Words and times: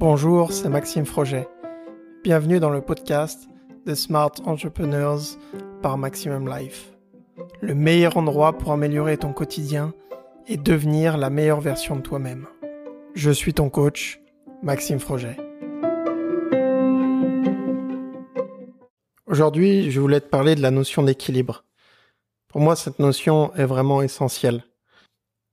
Bonjour, 0.00 0.50
c'est 0.50 0.70
Maxime 0.70 1.04
Froget. 1.04 1.46
Bienvenue 2.24 2.58
dans 2.58 2.70
le 2.70 2.80
podcast 2.80 3.50
The 3.84 3.94
Smart 3.94 4.32
Entrepreneurs 4.46 5.20
par 5.82 5.98
Maximum 5.98 6.48
Life. 6.48 6.94
Le 7.60 7.74
meilleur 7.74 8.16
endroit 8.16 8.56
pour 8.56 8.72
améliorer 8.72 9.18
ton 9.18 9.34
quotidien 9.34 9.92
et 10.46 10.56
devenir 10.56 11.18
la 11.18 11.28
meilleure 11.28 11.60
version 11.60 11.96
de 11.96 12.00
toi-même. 12.00 12.46
Je 13.14 13.30
suis 13.30 13.52
ton 13.52 13.68
coach, 13.68 14.22
Maxime 14.62 15.00
Froget. 15.00 15.36
Aujourd'hui, 19.26 19.90
je 19.90 20.00
voulais 20.00 20.22
te 20.22 20.30
parler 20.30 20.54
de 20.54 20.62
la 20.62 20.70
notion 20.70 21.02
d'équilibre. 21.02 21.66
Pour 22.48 22.62
moi, 22.62 22.74
cette 22.74 23.00
notion 23.00 23.54
est 23.54 23.66
vraiment 23.66 24.00
essentielle. 24.00 24.64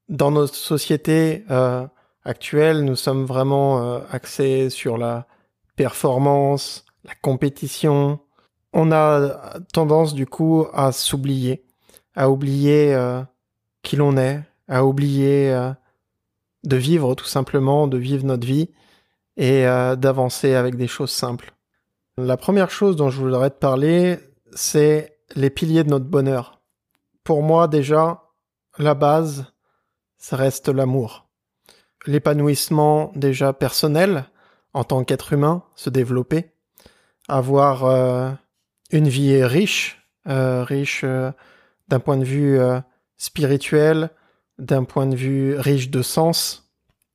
Dans 0.07 0.32
notre 0.32 0.55
société 0.55 1.43
euh, 1.51 1.86
actuelle, 2.27 2.83
nous 2.83 2.95
sommes 2.95 3.25
vraiment 3.25 3.81
euh, 3.81 3.99
axés 4.11 4.69
sur 4.69 4.97
la 4.97 5.27
performance, 5.75 6.86
la 7.05 7.15
compétition. 7.15 8.19
On 8.73 8.91
a 8.91 9.59
tendance 9.73 10.13
du 10.13 10.25
coup 10.25 10.67
à 10.73 10.91
s'oublier, 10.91 11.65
à 12.15 12.29
oublier 12.29 12.93
euh, 12.93 13.23
qui 13.81 13.95
l'on 13.95 14.17
est, 14.17 14.41
à 14.67 14.86
oublier 14.86 15.51
euh, 15.53 15.71
de 16.63 16.75
vivre 16.75 17.15
tout 17.15 17.25
simplement, 17.25 17.87
de 17.87 17.97
vivre 17.97 18.25
notre 18.25 18.45
vie 18.45 18.69
et 19.37 19.65
euh, 19.65 19.95
d'avancer 19.95 20.53
avec 20.53 20.75
des 20.75 20.87
choses 20.87 21.11
simples. 21.11 21.53
La 22.17 22.36
première 22.36 22.71
chose 22.71 22.95
dont 22.95 23.09
je 23.09 23.21
voudrais 23.21 23.51
te 23.51 23.59
parler, 23.59 24.19
c'est 24.53 25.19
les 25.36 25.50
piliers 25.50 25.83
de 25.83 25.89
notre 25.89 26.05
bonheur. 26.05 26.59
Pour 27.23 27.43
moi 27.43 27.67
déjà, 27.67 28.23
la 28.79 28.95
base, 28.95 29.45
ça 30.17 30.36
reste 30.36 30.69
l'amour. 30.69 31.26
L'épanouissement 32.06 33.12
déjà 33.16 33.53
personnel 33.53 34.26
en 34.73 34.84
tant 34.84 35.03
qu'être 35.03 35.34
humain, 35.34 35.64
se 35.76 35.90
développer, 35.90 36.52
avoir 37.28 37.86
euh, 37.86 38.31
une 38.92 39.08
vie 39.08 39.44
riche, 39.44 40.08
euh, 40.28 40.64
riche 40.64 41.02
euh, 41.03 41.31
d'un 41.88 42.00
point 42.00 42.18
de 42.18 42.25
vue 42.25 42.59
spirituel, 43.16 44.09
d'un 44.59 44.84
point 44.84 45.08
de 45.08 45.16
vue 45.16 45.58
riche 45.58 45.90
de 45.90 46.02
sens, 46.02 46.70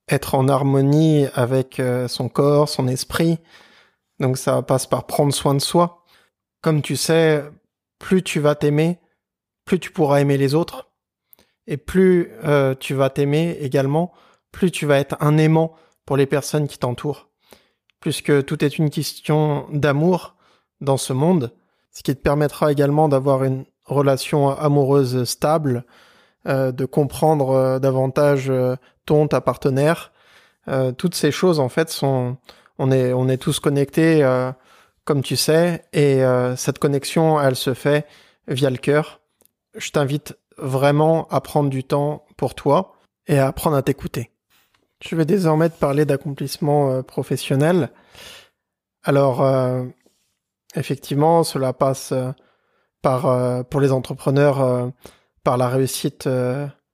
être 0.08 0.34
en 0.34 0.48
harmonie 0.48 1.27
avec 1.34 1.80
son 2.08 2.30
corps, 2.30 2.70
son 2.70 2.88
esprit. 2.88 3.38
Donc 4.19 4.38
ça 4.38 4.62
passe 4.62 4.86
par 4.86 5.06
prendre 5.06 5.34
soin 5.34 5.55
de 5.55 5.60
soi. 5.60 6.05
Comme 6.62 6.80
tu 6.80 6.97
sais, 6.97 7.44
plus 7.98 8.22
tu 8.22 8.41
vas 8.41 8.55
t'aimer, 8.55 8.98
plus 9.66 9.78
tu 9.78 9.91
pourras 9.91 10.20
aimer 10.20 10.38
les 10.38 10.55
autres. 10.55 10.91
Et 11.66 11.77
plus 11.77 12.30
tu 12.80 12.94
vas 12.94 13.10
t'aimer 13.10 13.58
également, 13.60 14.14
plus 14.53 14.70
tu 14.70 14.86
vas 14.86 14.98
être 14.98 15.17
un 15.20 15.39
aimant 15.39 15.75
pour 16.06 16.17
les 16.17 16.27
personnes 16.27 16.69
qui 16.69 16.78
t'entourent. 16.78 17.28
Puisque 18.00 18.45
tout 18.45 18.64
est 18.64 18.78
une 18.78 18.91
question 18.91 19.67
d'amour 19.72 20.36
dans 20.81 20.97
ce 20.97 21.12
monde, 21.12 21.53
ce 21.91 22.03
qui 22.03 22.14
te 22.14 22.20
permettra 22.20 22.72
également 22.72 23.09
d'avoir 23.09 23.44
une 23.44 23.64
relation 23.84 24.50
amoureuse 24.50 25.25
stable, 25.25 25.84
euh, 26.48 26.72
de 26.72 26.84
comprendre 26.84 27.50
euh, 27.50 27.78
davantage 27.78 28.50
euh, 28.50 28.75
ton, 29.06 29.28
ta 29.28 29.41
partenaire. 29.41 30.12
Toutes 30.97 31.16
ces 31.16 31.33
choses, 31.33 31.59
en 31.59 31.69
fait, 31.69 31.91
sont, 31.91 32.37
on 32.78 32.92
est, 32.92 33.12
on 33.12 33.28
est 33.28 33.37
tous 33.37 33.59
connectés, 33.59 34.25
comme 35.05 35.20
tu 35.20 35.34
sais, 35.34 35.83
et 35.92 36.22
cette 36.55 36.78
connexion, 36.78 37.41
elle 37.41 37.56
se 37.56 37.75
fait 37.75 38.06
via 38.47 38.70
le 38.70 38.77
cœur. 38.77 39.22
Je 39.77 39.91
t'invite 39.91 40.39
vraiment 40.59 41.27
à 41.31 41.41
prendre 41.41 41.69
du 41.69 41.83
temps 41.83 42.25
pour 42.37 42.55
toi 42.55 42.92
et 43.27 43.41
à 43.41 43.48
apprendre 43.48 43.77
à 43.77 43.83
t'écouter. 43.83 44.31
Je 45.05 45.17
vais 45.17 45.25
désormais 45.25 45.69
te 45.69 45.78
parler 45.78 46.05
d'accomplissement 46.05 47.03
professionnel. 47.03 47.91
Alors, 49.03 49.44
effectivement, 50.76 51.43
cela 51.43 51.72
passe 51.72 52.15
par, 53.03 53.65
pour 53.66 53.81
les 53.81 53.91
entrepreneurs, 53.91 54.93
par 55.43 55.56
la 55.56 55.69
réussite 55.69 56.28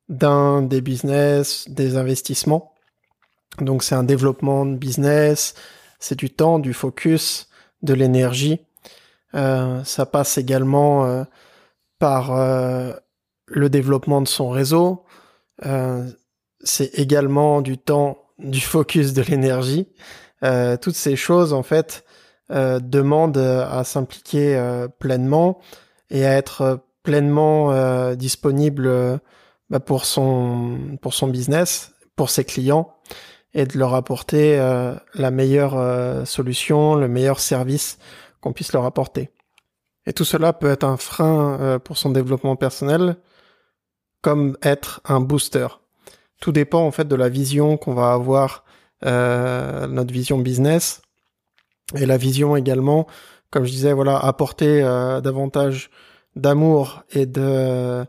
d'un 0.08 0.62
des 0.62 0.80
business, 0.80 1.68
des 1.68 1.96
investissements. 1.96 2.74
Donc 3.60 3.82
c'est 3.82 3.94
un 3.94 4.04
développement 4.04 4.64
de 4.64 4.76
business, 4.76 5.54
c'est 5.98 6.18
du 6.18 6.30
temps, 6.30 6.58
du 6.58 6.72
focus, 6.72 7.48
de 7.82 7.94
l'énergie. 7.94 8.60
Euh, 9.34 9.82
ça 9.84 10.06
passe 10.06 10.38
également 10.38 11.04
euh, 11.04 11.24
par 11.98 12.32
euh, 12.32 12.92
le 13.46 13.68
développement 13.68 14.22
de 14.22 14.28
son 14.28 14.48
réseau. 14.50 15.04
C'est 16.62 16.98
également 16.98 17.60
du 17.60 17.78
temps, 17.78 18.18
du 18.38 18.60
focus, 18.60 19.12
de 19.12 19.22
l'énergie. 19.22 19.88
toutes 20.80 20.94
ces 20.94 21.16
choses 21.16 21.52
en 21.52 21.62
fait 21.62 22.04
demandent 22.50 23.36
à 23.36 23.84
s'impliquer 23.84 24.86
pleinement 24.98 25.58
et 26.10 26.24
à 26.24 26.36
être 26.36 26.80
pleinement 27.02 28.14
disponible 28.14 29.20
bah, 29.70 29.80
pour 29.80 30.04
son 30.04 30.96
pour 31.02 31.14
son 31.14 31.28
business, 31.28 31.92
pour 32.16 32.30
ses 32.30 32.44
clients 32.44 32.94
et 33.54 33.66
de 33.66 33.78
leur 33.78 33.94
apporter 33.94 34.58
euh, 34.58 34.94
la 35.14 35.30
meilleure 35.30 35.76
euh, 35.76 36.24
solution, 36.24 36.94
le 36.94 37.08
meilleur 37.08 37.40
service 37.40 37.98
qu'on 38.40 38.52
puisse 38.52 38.72
leur 38.72 38.84
apporter. 38.84 39.30
Et 40.06 40.12
tout 40.12 40.24
cela 40.24 40.52
peut 40.52 40.70
être 40.70 40.84
un 40.84 40.96
frein 40.96 41.58
euh, 41.60 41.78
pour 41.78 41.96
son 41.96 42.10
développement 42.10 42.56
personnel, 42.56 43.16
comme 44.22 44.56
être 44.62 45.00
un 45.04 45.20
booster. 45.20 45.66
Tout 46.40 46.52
dépend 46.52 46.86
en 46.86 46.90
fait 46.90 47.06
de 47.06 47.16
la 47.16 47.28
vision 47.28 47.76
qu'on 47.76 47.94
va 47.94 48.12
avoir, 48.12 48.64
notre 49.02 50.12
vision 50.12 50.38
business, 50.38 51.02
et 51.94 52.04
la 52.04 52.16
vision 52.16 52.56
également, 52.56 53.06
comme 53.50 53.64
je 53.64 53.70
disais, 53.70 53.92
voilà, 53.92 54.18
apporter 54.18 54.80
davantage 55.22 55.90
d'amour 56.36 57.02
et 57.12 57.26
de 57.26 58.04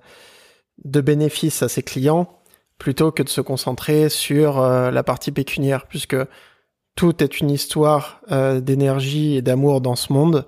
de 0.86 1.02
bénéfices 1.02 1.62
à 1.62 1.70
ses 1.70 1.84
clients 1.84 2.40
plutôt 2.78 3.12
que 3.12 3.22
de 3.22 3.30
se 3.30 3.42
concentrer 3.42 4.10
sur 4.10 4.60
euh, 4.60 4.90
la 4.90 5.04
partie 5.04 5.32
pécuniaire, 5.32 5.86
puisque 5.86 6.16
tout 6.96 7.22
est 7.24 7.42
une 7.42 7.52
histoire 7.52 8.22
euh, 8.32 8.62
d'énergie 8.62 9.36
et 9.36 9.42
d'amour 9.42 9.82
dans 9.82 9.96
ce 9.96 10.14
monde, 10.14 10.46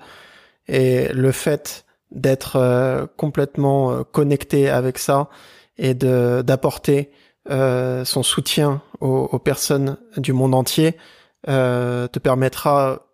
et 0.67 1.09
le 1.09 1.31
fait 1.31 1.85
d'être 2.11 2.55
euh, 2.55 3.05
complètement 3.17 4.03
connecté 4.05 4.69
avec 4.69 4.97
ça 4.97 5.29
et 5.77 5.93
de 5.93 6.41
d'apporter 6.41 7.11
son 7.49 8.23
soutien 8.23 8.81
aux, 8.99 9.39
personnes 9.39 9.97
du 10.17 10.33
monde 10.33 10.53
entier 10.55 10.97
te 11.45 12.19
permettra 12.19 13.07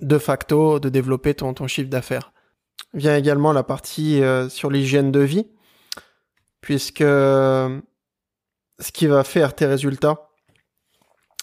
de 0.00 0.18
facto 0.18 0.78
de 0.78 0.88
développer 0.88 1.34
ton, 1.34 1.66
chiffre 1.66 1.90
d'affaires. 1.90 2.32
Vient 2.92 3.16
également 3.16 3.52
la 3.52 3.62
partie 3.62 4.20
sur 4.48 4.70
l'hygiène 4.70 5.10
de 5.10 5.20
vie, 5.20 5.46
puisque 6.60 7.02
ce 8.78 8.92
qui 8.92 9.06
va 9.06 9.24
faire 9.24 9.54
tes 9.54 9.66
résultats, 9.66 10.30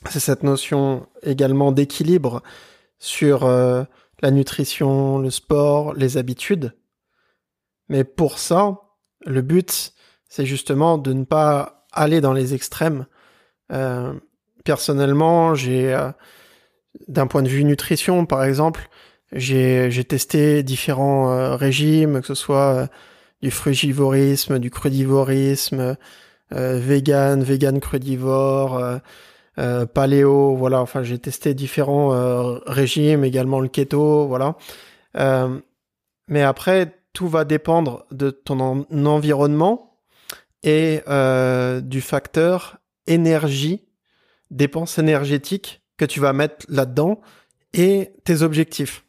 c'est 0.10 0.20
cette 0.20 0.44
notion 0.44 1.08
également 1.24 1.72
d'équilibre 1.72 2.42
sur 3.00 3.46
euh, 3.46 3.84
la 4.22 4.32
nutrition, 4.32 5.20
le 5.20 5.30
sport, 5.30 5.94
les 5.94 6.18
habitudes. 6.18 6.76
Mais 7.90 8.04
pour 8.04 8.40
ça, 8.40 8.80
le 9.26 9.42
but, 9.42 9.94
c'est 10.28 10.46
justement 10.46 10.98
de 10.98 11.14
ne 11.14 11.24
pas 11.24 11.81
aller 11.92 12.22
dans 12.22 12.34
les 12.34 12.54
extrêmes. 12.54 13.06
Euh, 13.72 14.14
personnellement, 14.64 15.56
j'ai, 15.56 15.94
euh, 15.94 16.10
d'un 17.08 17.28
point 17.28 17.44
de 17.44 17.50
vue 17.50 17.64
nutrition, 17.64 18.26
par 18.26 18.44
exemple, 18.44 18.90
j'ai, 19.32 19.90
testé 20.08 20.64
différents 20.64 21.56
régimes, 21.56 22.22
que 22.22 22.28
ce 22.28 22.36
soit 22.36 22.90
du 23.42 23.50
frugivorisme, 23.50 24.60
du 24.60 24.70
crudivorisme, 24.70 25.96
euh, 26.54 26.80
vegan, 26.80 27.44
vegan 27.44 27.80
crudivore, 27.80 28.78
euh, 28.78 28.98
euh, 29.60 29.86
paléo, 29.86 30.56
voilà. 30.56 30.82
Enfin, 30.82 31.04
j'ai 31.04 31.18
testé 31.20 31.54
différents 31.54 32.10
régimes, 32.66 33.24
également 33.24 33.60
le 33.60 33.68
keto, 33.68 34.28
voilà. 34.28 34.56
mais 36.28 36.42
après, 36.42 36.96
tout 37.14 37.28
va 37.28 37.44
dépendre 37.46 38.06
de 38.12 38.30
ton 38.32 38.86
environnement 39.06 39.91
et 40.64 41.02
du 41.82 42.02
facteur 42.02 42.78
énergie, 43.08 43.86
dépenses 44.50 44.98
énergétiques 44.98 45.82
que 45.98 46.06
tu 46.06 46.20
vas 46.20 46.34
mettre 46.34 46.66
là-dedans 46.70 47.22
et 47.74 48.12
tes 48.24 48.42
objectifs. 48.42 49.06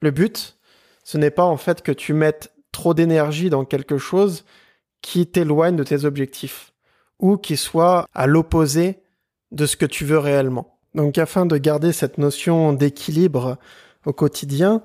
Le 0.00 0.10
but, 0.10 0.58
ce 1.04 1.18
n'est 1.18 1.30
pas 1.30 1.44
en 1.44 1.56
fait 1.56 1.82
que 1.82 1.92
tu 1.92 2.12
mettes 2.12 2.52
trop 2.72 2.94
d'énergie 2.94 3.50
dans 3.50 3.64
quelque 3.64 3.98
chose 3.98 4.44
qui 5.02 5.26
t'éloigne 5.26 5.76
de 5.76 5.84
tes 5.84 6.04
objectifs 6.04 6.72
ou 7.18 7.36
qui 7.36 7.56
soit 7.56 8.06
à 8.14 8.26
l'opposé 8.26 9.00
de 9.50 9.66
ce 9.66 9.76
que 9.76 9.86
tu 9.86 10.04
veux 10.04 10.18
réellement. 10.18 10.78
Donc 10.94 11.18
afin 11.18 11.46
de 11.46 11.56
garder 11.56 11.92
cette 11.92 12.18
notion 12.18 12.72
d'équilibre 12.72 13.58
au 14.06 14.12
quotidien, 14.12 14.82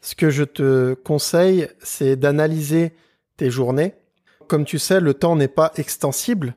ce 0.00 0.14
que 0.14 0.30
je 0.30 0.44
te 0.44 0.94
conseille, 0.94 1.68
c'est 1.82 2.16
d'analyser 2.16 2.92
tes 3.36 3.50
journées. 3.50 3.94
Comme 4.50 4.64
tu 4.64 4.80
sais, 4.80 4.98
le 4.98 5.14
temps 5.14 5.36
n'est 5.36 5.46
pas 5.46 5.70
extensible, 5.76 6.56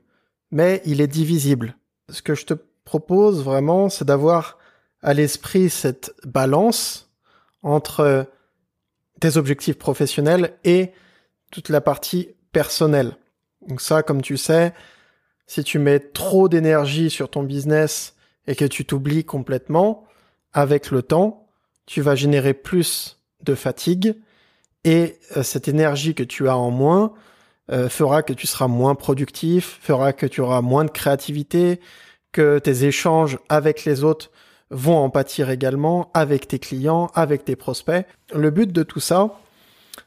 mais 0.49 0.81
il 0.83 0.99
est 0.99 1.07
divisible. 1.07 1.77
Ce 2.09 2.23
que 2.23 2.33
je 2.33 2.47
te 2.47 2.55
propose 2.85 3.43
vraiment, 3.43 3.87
c'est 3.87 4.03
d'avoir 4.03 4.57
à 5.03 5.13
l'esprit 5.13 5.69
cette 5.69 6.11
balance 6.25 7.13
entre 7.61 8.25
tes 9.19 9.37
objectifs 9.37 9.77
professionnels 9.77 10.57
et 10.63 10.91
toute 11.51 11.69
la 11.69 11.81
partie 11.81 12.29
personnelle. 12.51 13.15
Donc 13.67 13.79
ça, 13.79 14.01
comme 14.01 14.23
tu 14.23 14.37
sais, 14.37 14.73
si 15.45 15.63
tu 15.63 15.77
mets 15.77 15.99
trop 15.99 16.49
d'énergie 16.49 17.11
sur 17.11 17.29
ton 17.29 17.43
business 17.43 18.15
et 18.47 18.55
que 18.55 18.65
tu 18.65 18.85
t'oublies 18.85 19.23
complètement, 19.23 20.03
avec 20.51 20.89
le 20.89 21.03
temps, 21.03 21.47
tu 21.85 22.01
vas 22.01 22.15
générer 22.15 22.55
plus 22.55 23.21
de 23.43 23.53
fatigue 23.53 24.15
et 24.83 25.19
euh, 25.37 25.43
cette 25.43 25.67
énergie 25.67 26.15
que 26.15 26.23
tu 26.23 26.49
as 26.49 26.57
en 26.57 26.71
moins 26.71 27.13
euh, 27.71 27.89
fera 27.89 28.23
que 28.23 28.33
tu 28.33 28.47
seras 28.47 28.67
moins 28.67 28.95
productif, 28.95 29.79
fera 29.81 30.13
que 30.13 30.25
tu 30.25 30.41
auras 30.41 30.61
moins 30.61 30.85
de 30.85 30.91
créativité, 30.91 31.79
que 32.31 32.59
tes 32.59 32.85
échanges 32.85 33.37
avec 33.49 33.85
les 33.85 34.03
autres 34.03 34.31
vont 34.69 34.97
en 34.97 35.09
pâtir 35.09 35.49
également, 35.49 36.11
avec 36.13 36.47
tes 36.47 36.59
clients, 36.59 37.11
avec 37.13 37.45
tes 37.45 37.55
prospects. 37.55 38.05
Le 38.33 38.49
but 38.49 38.71
de 38.71 38.83
tout 38.83 38.99
ça, 38.99 39.39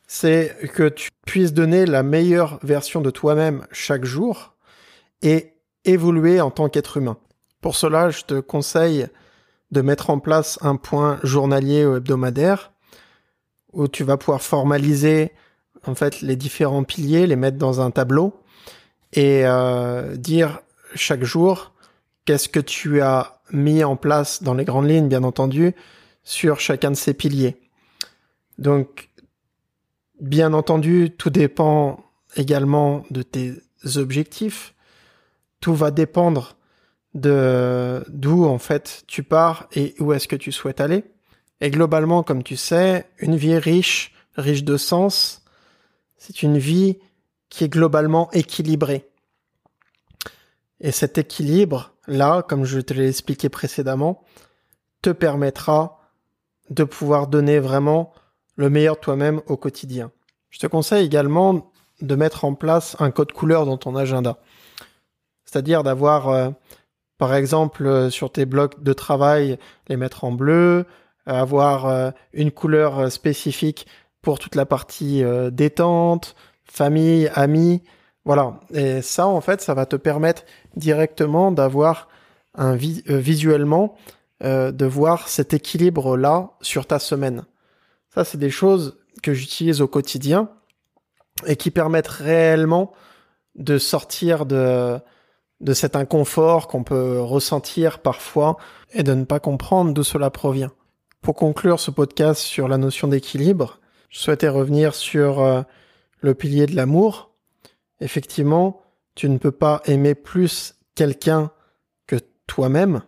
c'est 0.06 0.56
que 0.75 0.88
tu 0.88 1.11
puisses 1.25 1.53
donner 1.53 1.87
la 1.87 2.03
meilleure 2.03 2.58
version 2.62 3.00
de 3.00 3.11
toi-même 3.11 3.67
chaque 3.70 4.05
jour 4.05 4.55
et 5.23 5.55
évoluer 5.85 6.41
en 6.41 6.50
tant 6.50 6.69
qu'être 6.69 6.97
humain. 6.97 7.17
Pour 7.61 7.76
cela, 7.76 8.11
je 8.11 8.23
te 8.23 8.41
conseille 8.41 9.06
de 9.70 9.81
mettre 9.81 10.11
en 10.11 10.19
place 10.19 10.58
un 10.62 10.76
point 10.76 11.19
journalier 11.23 11.85
ou 11.85 11.97
hebdomadaire 11.97 12.73
où 13.73 13.88
tu 13.88 14.05
vas 14.05 14.17
pouvoir 14.17 14.43
formaliser 14.43 15.32
en 15.88 15.94
fait 15.94 16.20
les 16.20 16.36
différents 16.36 16.84
piliers, 16.84 17.26
les 17.26 17.36
mettre 17.36 17.58
dans 17.58 17.80
un 17.80 17.90
tableau 17.90 18.40
et 19.12 19.42
euh, 19.44 20.16
dire 20.16 20.60
chaque 20.94 21.24
jour 21.24 21.72
qu'est-ce 22.24 22.48
que 22.48 22.60
tu 22.60 23.00
as 23.00 23.40
mis 23.50 23.84
en 23.84 23.96
place 23.96 24.42
dans 24.42 24.54
les 24.54 24.64
grandes 24.64 24.88
lignes, 24.88 25.08
bien 25.08 25.22
entendu, 25.22 25.74
sur 26.24 26.58
chacun 26.58 26.90
de 26.90 26.96
ces 26.96 27.14
piliers. 27.14 27.56
Donc, 28.58 29.10
bien 30.20 30.52
entendu, 30.52 31.10
tout 31.16 31.30
dépend 31.30 32.04
également 32.34 33.04
de 33.10 33.22
tes 33.22 33.54
objectifs. 33.96 34.74
Tout 35.60 35.74
va 35.74 35.90
dépendre 35.90 36.56
de 37.14 38.04
d'où 38.08 38.44
en 38.44 38.58
fait 38.58 39.04
tu 39.06 39.22
pars 39.22 39.68
et 39.72 39.94
où 40.00 40.12
est-ce 40.12 40.28
que 40.28 40.36
tu 40.36 40.52
souhaites 40.52 40.80
aller. 40.80 41.04
Et 41.60 41.70
globalement, 41.70 42.22
comme 42.22 42.42
tu 42.42 42.56
sais, 42.56 43.06
une 43.18 43.36
vie 43.36 43.56
riche, 43.56 44.12
riche 44.36 44.64
de 44.64 44.76
sens, 44.76 45.42
c'est 46.16 46.42
une 46.42 46.58
vie 46.58 46.98
qui 47.48 47.64
est 47.64 47.68
globalement 47.68 48.30
équilibrée. 48.32 49.08
Et 50.80 50.90
cet 50.90 51.18
équilibre, 51.18 51.92
là, 52.06 52.42
comme 52.42 52.64
je 52.64 52.80
te 52.80 52.92
l'ai 52.92 53.08
expliqué 53.08 53.48
précédemment, 53.48 54.22
te 55.02 55.10
permettra 55.10 56.00
de 56.70 56.84
pouvoir 56.84 57.28
donner 57.28 57.58
vraiment 57.58 58.12
le 58.56 58.70
meilleur 58.70 58.96
de 58.96 59.00
toi-même 59.00 59.40
au 59.46 59.56
quotidien. 59.56 60.10
Je 60.50 60.58
te 60.58 60.66
conseille 60.66 61.04
également 61.06 61.70
de 62.00 62.14
mettre 62.14 62.44
en 62.44 62.54
place 62.54 62.96
un 62.98 63.10
code 63.10 63.32
couleur 63.32 63.66
dans 63.66 63.78
ton 63.78 63.96
agenda. 63.96 64.38
C'est-à-dire 65.44 65.82
d'avoir 65.82 66.28
euh, 66.28 66.50
par 67.19 67.34
exemple, 67.34 67.86
euh, 67.86 68.10
sur 68.10 68.30
tes 68.30 68.44
blocs 68.44 68.82
de 68.82 68.92
travail, 68.92 69.58
les 69.88 69.96
mettre 69.96 70.24
en 70.24 70.32
bleu, 70.32 70.86
avoir 71.24 71.86
euh, 71.86 72.10
une 72.32 72.50
couleur 72.50 73.10
spécifique 73.10 73.86
pour 74.26 74.40
toute 74.40 74.56
la 74.56 74.67
partie 74.67 75.23
détente, 75.52 76.34
famille, 76.64 77.31
amis. 77.37 77.84
Voilà. 78.25 78.58
Et 78.75 79.00
ça, 79.00 79.28
en 79.28 79.40
fait, 79.40 79.61
ça 79.61 79.73
va 79.73 79.87
te 79.87 79.94
permettre 79.94 80.43
directement 80.75 81.52
d'avoir 81.52 82.08
un 82.56 82.75
visuellement 82.75 83.94
de 84.40 84.84
voir 84.84 85.28
cet 85.28 85.55
équilibre 85.55 86.17
là 86.17 86.50
sur 86.61 86.88
ta 86.88 86.99
semaine. 86.99 87.44
Ça, 88.12 88.25
c'est 88.25 88.37
des 88.37 88.50
choses 88.50 88.99
que 89.23 89.32
j'utilise 89.32 89.81
au 89.81 89.87
quotidien 89.87 90.50
et 91.46 91.55
qui 91.55 91.70
permettent 91.70 92.08
réellement 92.08 92.90
de 93.55 93.79
sortir 93.79 94.44
de 94.44 94.99
de 95.61 95.72
cet 95.72 95.94
inconfort 95.94 96.67
qu'on 96.67 96.82
peut 96.82 97.20
ressentir 97.20 98.00
parfois 98.00 98.56
et 98.93 99.05
de 99.05 99.14
ne 99.14 99.25
pas 99.25 99.38
comprendre 99.38 99.93
d'où 99.93 100.02
cela 100.02 100.31
provient. 100.31 100.72
Pour 101.22 101.37
conclure 101.37 101.79
ce 101.79 101.93
podcast 101.93 102.40
sur 102.40 102.67
la 102.67 102.76
notion 102.76 103.06
d'équilibre, 103.06 103.79
je 104.08 104.19
souhaitais 104.19 104.49
revenir 104.49 104.94
sur 104.94 105.41
euh, 105.41 105.62
le 106.20 106.35
pilier 106.35 106.67
de 106.67 106.76
l'amour. 106.76 107.31
Effectivement, 108.00 108.82
tu 109.14 109.29
ne 109.29 109.38
peux 109.38 109.53
pas 109.53 109.82
aimer 109.87 110.14
plus 110.14 110.75
quelqu'un 110.94 111.50
que 112.06 112.17
toi-même. 112.47 113.03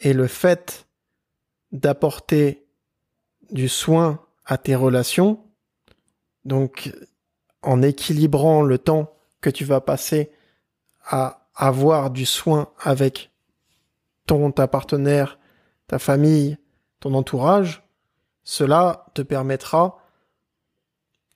Et 0.00 0.12
le 0.12 0.26
fait 0.26 0.86
d'apporter 1.72 2.66
du 3.50 3.68
soin 3.68 4.24
à 4.44 4.58
tes 4.58 4.74
relations, 4.74 5.44
donc 6.44 6.92
en 7.62 7.82
équilibrant 7.82 8.62
le 8.62 8.78
temps 8.78 9.12
que 9.40 9.50
tu 9.50 9.64
vas 9.64 9.80
passer 9.80 10.30
à 11.04 11.48
avoir 11.54 12.10
du 12.10 12.24
soin 12.24 12.70
avec 12.80 13.30
ton, 14.26 14.50
ta 14.52 14.66
partenaire, 14.66 15.38
ta 15.86 15.98
famille, 15.98 16.56
ton 17.00 17.14
entourage, 17.14 17.82
cela 18.42 19.06
te 19.14 19.22
permettra 19.22 19.98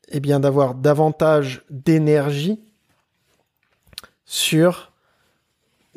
eh 0.08 0.20
d'avoir 0.20 0.74
davantage 0.74 1.64
d'énergie 1.70 2.60
sur 4.24 4.92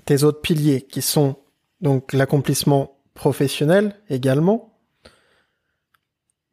tes 0.05 0.23
autres 0.23 0.41
piliers 0.41 0.81
qui 0.81 1.01
sont 1.01 1.37
donc 1.81 2.13
l'accomplissement 2.13 2.97
professionnel 3.13 3.99
également. 4.09 4.73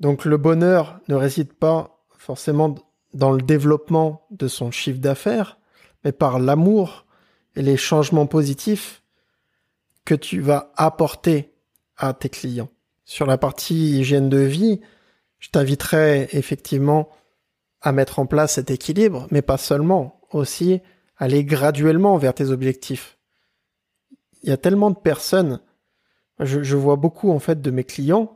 Donc 0.01 0.25
le 0.25 0.37
bonheur 0.37 1.00
ne 1.09 1.15
réside 1.15 1.53
pas 1.53 2.05
forcément 2.19 2.75
dans 3.12 3.31
le 3.31 3.43
développement 3.43 4.27
de 4.31 4.49
son 4.49 4.71
chiffre 4.71 4.99
d'affaires, 4.99 5.59
mais 6.05 6.12
par 6.12 6.39
l'amour 6.39 7.07
et 7.55 7.62
les 7.62 7.77
changements 7.77 8.27
positifs 8.27 9.03
que 10.05 10.15
tu 10.15 10.41
vas 10.41 10.73
apporter 10.77 11.55
à 11.97 12.12
tes 12.12 12.29
clients. 12.29 12.74
Sur 13.05 13.27
la 13.27 13.39
partie 13.39 14.01
hygiène 14.01 14.29
de 14.29 14.39
vie, 14.39 14.81
je 15.39 15.51
t'inviterai 15.51 16.29
effectivement 16.33 17.11
à 17.81 17.93
mettre 17.93 18.19
en 18.19 18.27
place 18.27 18.55
cet 18.55 18.71
équilibre, 18.71 19.27
mais 19.31 19.43
pas 19.43 19.59
seulement, 19.59 20.21
aussi 20.31 20.81
aller 21.17 21.45
graduellement 21.45 22.17
vers 22.17 22.35
tes 22.35 22.51
objectifs. 22.51 23.19
Il 24.43 24.49
y 24.49 24.52
a 24.52 24.57
tellement 24.57 24.90
de 24.90 24.97
personnes, 24.97 25.61
je, 26.40 26.76
vois 26.76 26.97
beaucoup 26.97 27.31
en 27.31 27.38
fait 27.38 27.61
de 27.61 27.71
mes 27.71 27.85
clients 27.85 28.35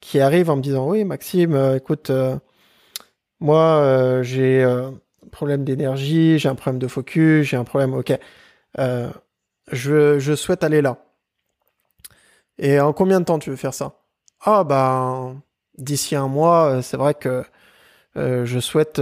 qui 0.00 0.20
arrivent 0.20 0.50
en 0.50 0.56
me 0.56 0.62
disant 0.62 0.88
oui 0.88 1.04
Maxime, 1.04 1.54
euh, 1.54 1.76
écoute, 1.76 2.10
euh, 2.10 2.36
moi 3.40 3.78
euh, 3.78 4.22
j'ai 4.22 4.64
problème 5.34 5.64
d'énergie, 5.64 6.38
j'ai 6.38 6.48
un 6.48 6.54
problème 6.54 6.78
de 6.78 6.88
focus, 6.88 7.46
j'ai 7.48 7.56
un 7.56 7.64
problème, 7.64 7.92
ok, 7.94 8.18
euh, 8.78 9.10
je, 9.72 10.18
je 10.18 10.34
souhaite 10.34 10.64
aller 10.64 10.80
là. 10.80 11.04
Et 12.58 12.80
en 12.80 12.92
combien 12.92 13.20
de 13.20 13.24
temps 13.24 13.38
tu 13.38 13.50
veux 13.50 13.56
faire 13.56 13.74
ça? 13.74 13.94
Ah 14.40 14.64
bah 14.64 15.32
d'ici 15.78 16.14
un 16.14 16.28
mois, 16.28 16.66
euh, 16.66 16.82
c'est 16.82 16.96
vrai 16.96 17.14
que 17.14 17.44
euh, 18.16 18.46
je 18.46 18.60
souhaite 18.60 19.00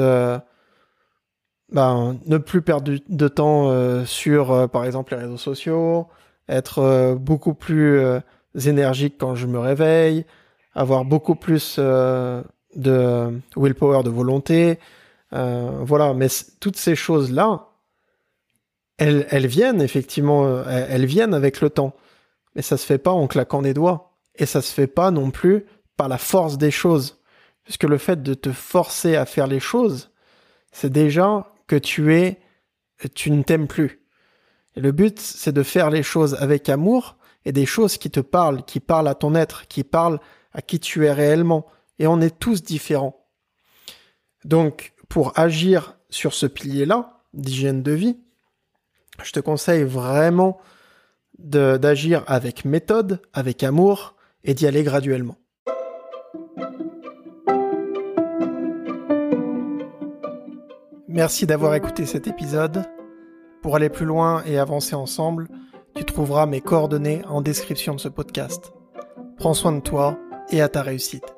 bah, 1.70 2.14
ne 2.26 2.38
plus 2.38 2.62
perdre 2.62 2.92
de 3.08 3.28
temps 3.28 4.04
sur, 4.04 4.68
par 4.70 4.84
exemple, 4.84 5.14
les 5.14 5.22
réseaux 5.22 5.36
sociaux, 5.36 6.08
être 6.48 7.14
beaucoup 7.18 7.54
plus 7.54 8.02
énergique 8.66 9.16
quand 9.18 9.34
je 9.34 9.46
me 9.46 9.58
réveille, 9.58 10.26
avoir 10.74 11.04
beaucoup 11.04 11.34
plus 11.34 11.78
de 11.78 13.40
willpower, 13.56 14.02
de 14.02 14.10
volonté, 14.10 14.78
euh, 15.32 15.70
voilà, 15.82 16.12
mais 16.14 16.28
toutes 16.60 16.76
ces 16.76 16.94
choses-là, 16.94 17.68
elles, 18.98 19.46
viennent 19.46 19.80
effectivement, 19.80 20.46
euh, 20.46 20.62
elles, 20.66 21.06
viennent 21.06 21.34
avec 21.34 21.60
le 21.60 21.70
temps. 21.70 21.94
Mais 22.54 22.62
ça 22.62 22.76
se 22.76 22.86
fait 22.86 22.98
pas 22.98 23.12
en 23.12 23.26
claquant 23.26 23.62
des 23.62 23.74
doigts. 23.74 24.16
Et 24.34 24.46
ça 24.46 24.62
se 24.62 24.72
fait 24.72 24.86
pas 24.86 25.10
non 25.10 25.30
plus 25.30 25.66
par 25.96 26.08
la 26.08 26.18
force 26.18 26.58
des 26.58 26.70
choses. 26.70 27.22
Puisque 27.64 27.84
le 27.84 27.98
fait 27.98 28.22
de 28.22 28.34
te 28.34 28.52
forcer 28.52 29.16
à 29.16 29.26
faire 29.26 29.46
les 29.46 29.60
choses, 29.60 30.10
c'est 30.72 30.90
déjà 30.90 31.52
que 31.66 31.76
tu 31.76 32.14
es, 32.14 32.40
tu 33.14 33.30
ne 33.30 33.42
t'aimes 33.42 33.68
plus. 33.68 34.02
Et 34.74 34.80
le 34.80 34.92
but, 34.92 35.20
c'est 35.20 35.52
de 35.52 35.62
faire 35.62 35.90
les 35.90 36.02
choses 36.02 36.34
avec 36.34 36.68
amour 36.68 37.16
et 37.44 37.52
des 37.52 37.66
choses 37.66 37.98
qui 37.98 38.10
te 38.10 38.20
parlent, 38.20 38.64
qui 38.64 38.80
parlent 38.80 39.08
à 39.08 39.14
ton 39.14 39.34
être, 39.34 39.68
qui 39.68 39.84
parlent 39.84 40.20
à 40.52 40.62
qui 40.62 40.80
tu 40.80 41.06
es 41.06 41.12
réellement. 41.12 41.66
Et 41.98 42.06
on 42.06 42.20
est 42.20 42.38
tous 42.38 42.62
différents. 42.62 43.26
Donc, 44.44 44.92
pour 45.08 45.38
agir 45.38 45.96
sur 46.10 46.34
ce 46.34 46.46
pilier-là 46.46 47.20
d'hygiène 47.34 47.82
de 47.82 47.92
vie, 47.92 48.18
je 49.22 49.32
te 49.32 49.40
conseille 49.40 49.84
vraiment 49.84 50.58
d'agir 51.42 52.24
avec 52.26 52.64
méthode, 52.64 53.20
avec 53.32 53.62
amour 53.62 54.14
et 54.44 54.54
d'y 54.54 54.66
aller 54.66 54.82
graduellement. 54.82 55.36
Merci 61.08 61.46
d'avoir 61.46 61.74
écouté 61.74 62.06
cet 62.06 62.26
épisode. 62.26 62.84
Pour 63.60 63.76
aller 63.76 63.90
plus 63.90 64.06
loin 64.06 64.42
et 64.46 64.58
avancer 64.58 64.94
ensemble, 64.94 65.48
Tu 65.94 66.04
trouveras 66.04 66.46
mes 66.46 66.62
coordonnées 66.62 67.22
en 67.28 67.42
description 67.42 67.94
de 67.94 68.00
ce 68.00 68.08
podcast. 68.08 68.72
Prends 69.36 69.52
soin 69.52 69.72
de 69.72 69.80
toi 69.80 70.18
et 70.50 70.62
à 70.62 70.68
ta 70.68 70.80
réussite. 70.80 71.34